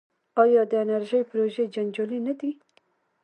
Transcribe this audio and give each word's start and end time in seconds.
آیا 0.41 0.61
د 0.71 0.73
انرژۍ 0.83 1.21
پروژې 1.29 1.63
جنجالي 1.73 2.19
نه 2.27 2.33
دي؟ 2.39 2.51